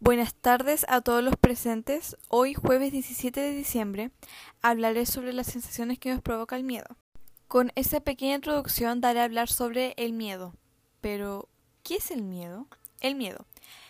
Buenas 0.00 0.32
tardes 0.32 0.86
a 0.88 1.00
todos 1.00 1.24
los 1.24 1.34
presentes. 1.34 2.16
Hoy, 2.28 2.54
jueves 2.54 2.92
17 2.92 3.40
de 3.40 3.50
diciembre, 3.50 4.12
hablaré 4.62 5.06
sobre 5.06 5.32
las 5.32 5.48
sensaciones 5.48 5.98
que 5.98 6.12
nos 6.12 6.22
provoca 6.22 6.54
el 6.54 6.62
miedo. 6.62 6.86
Con 7.48 7.72
esta 7.74 7.98
pequeña 7.98 8.36
introducción 8.36 9.00
daré 9.00 9.20
a 9.20 9.24
hablar 9.24 9.48
sobre 9.48 9.94
el 9.96 10.12
miedo. 10.12 10.54
Pero, 11.00 11.48
¿qué 11.82 11.96
es 11.96 12.12
el 12.12 12.22
miedo? 12.22 12.68
El 13.00 13.16
miedo. 13.16 13.44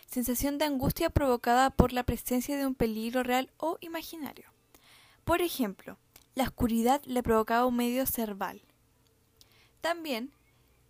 Sensación 0.06 0.56
de 0.56 0.64
angustia 0.64 1.10
provocada 1.10 1.68
por 1.68 1.92
la 1.92 2.04
presencia 2.04 2.56
de 2.56 2.66
un 2.66 2.74
peligro 2.74 3.22
real 3.22 3.50
o 3.58 3.76
imaginario. 3.82 4.50
Por 5.24 5.42
ejemplo, 5.42 5.98
la 6.34 6.44
oscuridad 6.44 7.02
le 7.04 7.22
provocaba 7.22 7.66
un 7.66 7.76
medio 7.76 8.06
cerval. 8.06 8.62
También 9.82 10.32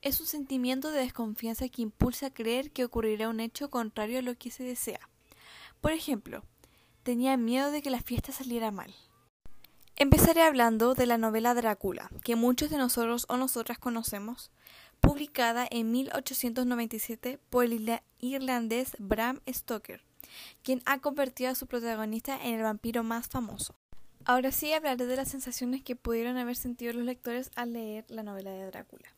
es 0.03 0.21
un 0.21 0.27
sentimiento 0.27 0.91
de 0.91 1.01
desconfianza 1.01 1.69
que 1.69 1.83
impulsa 1.83 2.27
a 2.27 2.33
creer 2.33 2.71
que 2.71 2.85
ocurrirá 2.85 3.29
un 3.29 3.41
hecho 3.41 3.71
contrario 3.71 4.19
a 4.19 4.23
lo 4.23 4.37
que 4.37 4.51
se 4.51 4.63
desea. 4.63 5.09
Por 5.81 5.93
ejemplo, 5.93 6.43
tenía 7.03 7.37
miedo 7.37 7.71
de 7.71 7.83
que 7.83 7.91
la 7.91 8.03
fiesta 8.03 8.33
saliera 8.33 8.71
mal. 8.71 8.95
Empezaré 9.97 10.43
hablando 10.43 10.95
de 10.95 11.07
la 11.07 11.19
novela 11.19 11.55
Drácula, 11.55 12.09
que 12.23 12.37
muchos 12.37 12.71
de 12.71 12.79
nosotros 12.79 13.27
o 13.29 13.37
nosotras 13.37 13.79
conocemos, 13.79 14.53
publicada 15.01 15.67
en 15.69 15.91
1897 15.91 17.41
por 17.51 17.65
el 17.65 18.01
irlandés 18.21 18.93
Bram 19.01 19.41
Stoker, 19.49 20.05
quien 20.63 20.83
ha 20.87 21.01
convertido 21.01 21.51
a 21.51 21.57
su 21.57 21.67
protagonista 21.67 22.39
en 22.45 22.55
el 22.55 22.63
vampiro 22.63 23.03
más 23.03 23.29
famoso. 23.29 23.75
Ahora 24.25 24.53
sí 24.53 24.73
hablaré 24.73 25.07
de 25.07 25.17
las 25.17 25.31
sensaciones 25.31 25.83
que 25.83 25.97
pudieron 25.97 26.37
haber 26.37 26.55
sentido 26.55 26.93
los 26.93 27.05
lectores 27.05 27.51
al 27.57 27.73
leer 27.73 28.05
la 28.09 28.23
novela 28.23 28.53
de 28.53 28.67
Drácula. 28.67 29.18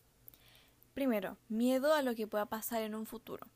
Primero, 1.00 1.38
miedo 1.48 1.94
a 1.94 2.02
lo 2.02 2.14
que 2.14 2.26
pueda 2.26 2.44
pasar 2.44 2.82
en 2.82 2.94
un 2.94 3.06
futuro. 3.06 3.46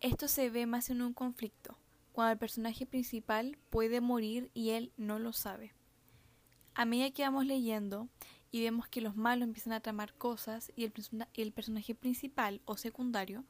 Esto 0.00 0.28
se 0.28 0.48
ve 0.48 0.64
más 0.64 0.90
en 0.90 1.02
un 1.02 1.12
conflicto, 1.12 1.76
cuando 2.12 2.30
el 2.30 2.38
personaje 2.38 2.86
principal 2.86 3.58
puede 3.68 4.00
morir 4.00 4.48
y 4.54 4.70
él 4.70 4.92
no 4.96 5.18
lo 5.18 5.32
sabe. 5.32 5.72
A 6.72 6.84
medida 6.84 7.10
que 7.10 7.24
vamos 7.24 7.46
leyendo 7.46 8.08
y 8.52 8.62
vemos 8.62 8.86
que 8.86 9.00
los 9.00 9.16
malos 9.16 9.48
empiezan 9.48 9.72
a 9.72 9.80
tramar 9.80 10.14
cosas 10.14 10.70
y 10.76 10.84
el, 10.84 10.92
el 11.34 11.50
personaje 11.50 11.96
principal 11.96 12.60
o 12.64 12.76
secundario 12.76 13.42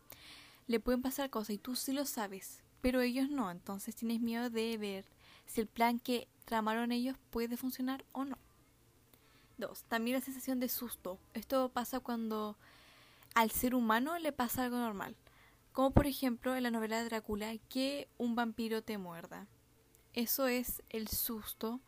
le 0.67 0.81
pueden 0.81 1.03
pasar 1.03 1.29
cosas 1.29 1.51
y 1.51 1.59
tú 1.59 1.77
sí 1.77 1.93
lo 1.93 2.07
sabes, 2.07 2.63
pero 2.81 3.03
ellos 3.03 3.29
no, 3.29 3.51
entonces 3.51 3.95
tienes 3.95 4.23
miedo 4.23 4.49
de 4.49 4.79
ver 4.79 5.05
si 5.45 5.61
el 5.61 5.67
plan 5.67 5.99
que 5.99 6.29
tramaron 6.47 6.93
ellos 6.93 7.19
puede 7.29 7.59
funcionar 7.59 8.07
o 8.13 8.25
no. 8.25 8.39
Dos, 9.59 9.85
también 9.85 10.15
la 10.17 10.25
sensación 10.25 10.61
de 10.61 10.71
susto. 10.71 11.19
Esto 11.35 11.69
pasa 11.69 12.01
cuando 12.01 12.57
al 13.35 13.51
ser 13.51 13.75
humano 13.75 14.19
le 14.19 14.33
pasa 14.33 14.65
algo 14.65 14.79
normal, 14.79 15.17
como 15.73 15.91
por 15.91 16.07
ejemplo 16.07 16.55
en 16.55 16.63
la 16.63 16.71
novela 16.71 16.99
de 16.99 17.05
Drácula 17.05 17.57
que 17.69 18.09
un 18.17 18.35
vampiro 18.35 18.83
te 18.83 18.97
muerda. 18.97 19.49
Eso 20.13 20.47
es 20.47 20.83
el 20.89 21.09
susto 21.09 21.81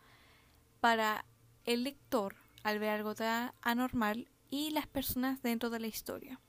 para 0.80 1.24
el 1.64 1.84
lector 1.84 2.34
al 2.64 2.80
ver 2.80 2.90
algo 2.90 3.14
tan 3.14 3.52
anormal 3.62 4.28
y 4.50 4.70
las 4.70 4.86
personas 4.86 5.42
dentro 5.42 5.70
de 5.70 5.80
la 5.80 5.86
historia. 5.86 6.40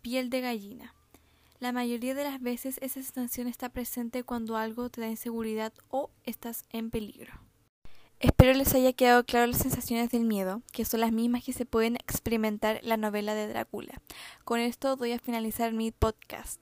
Piel 0.00 0.30
de 0.30 0.40
gallina. 0.40 0.94
La 1.58 1.72
mayoría 1.72 2.14
de 2.14 2.24
las 2.24 2.40
veces 2.40 2.78
esa 2.82 3.02
sensación 3.02 3.46
está 3.46 3.68
presente 3.68 4.24
cuando 4.24 4.56
algo 4.56 4.90
te 4.90 5.00
da 5.00 5.08
inseguridad 5.08 5.72
o 5.88 6.10
estás 6.24 6.64
en 6.70 6.90
peligro. 6.90 7.32
Espero 8.22 8.52
les 8.52 8.72
haya 8.72 8.92
quedado 8.92 9.24
claro 9.24 9.48
las 9.48 9.58
sensaciones 9.58 10.10
del 10.10 10.22
miedo, 10.22 10.62
que 10.72 10.84
son 10.84 11.00
las 11.00 11.10
mismas 11.10 11.42
que 11.42 11.52
se 11.52 11.66
pueden 11.66 11.96
experimentar 11.96 12.78
en 12.80 12.88
la 12.88 12.96
novela 12.96 13.34
de 13.34 13.48
Drácula. 13.48 14.00
Con 14.44 14.60
esto 14.60 14.96
voy 14.96 15.10
a 15.10 15.18
finalizar 15.18 15.72
mi 15.72 15.90
podcast. 15.90 16.60